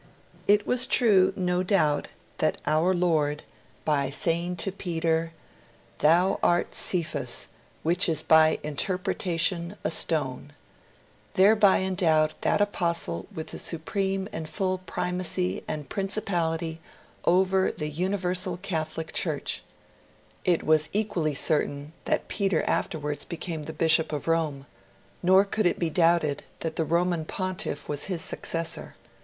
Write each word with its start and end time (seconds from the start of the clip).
It 0.47 0.65
was 0.65 0.87
true, 0.87 1.31
no 1.35 1.61
doubt, 1.61 2.07
that 2.39 2.57
Our 2.65 2.91
Lord, 2.91 3.43
by 3.85 4.09
saying 4.09 4.55
to 4.55 4.71
Peter, 4.71 5.31
'Thou 5.99 6.39
art 6.41 6.73
Cephas, 6.73 7.49
which 7.83 8.09
is 8.09 8.23
by 8.23 8.57
interpretation 8.63 9.75
a 9.83 9.91
stone', 9.91 10.53
thereby 11.35 11.81
endowed 11.81 12.33
that 12.41 12.61
Apostle 12.61 13.27
with 13.31 13.49
the 13.49 13.59
supreme 13.59 14.27
and 14.33 14.49
full 14.49 14.79
primacy 14.79 15.63
and 15.67 15.87
principality 15.87 16.81
over 17.23 17.71
the 17.71 17.91
Universal 17.91 18.57
Catholic 18.63 19.13
Church; 19.13 19.61
it 20.43 20.63
was 20.63 20.89
equally 20.93 21.35
certain 21.35 21.93
that 22.05 22.27
Peter 22.27 22.63
afterwards 22.63 23.23
became 23.23 23.61
the 23.65 23.71
Bishop 23.71 24.11
of 24.11 24.27
Rome; 24.27 24.65
nor 25.21 25.45
could 25.45 25.67
it 25.67 25.77
be 25.77 25.91
doubted 25.91 26.41
that 26.61 26.75
the 26.75 26.85
Roman 26.85 27.23
Pontiff 27.23 27.87
was 27.87 28.05
his 28.05 28.23
successor. 28.23 28.95